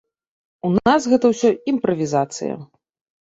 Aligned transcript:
У 0.69 0.69
нас 0.77 1.01
гэта 1.11 1.25
ўсё 1.33 1.51
імправізацыя. 1.73 2.53